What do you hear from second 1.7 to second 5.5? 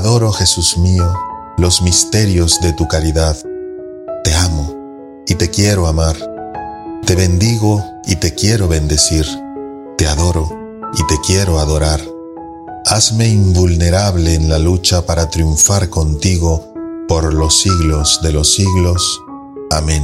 misterios de tu caridad. Te amo y te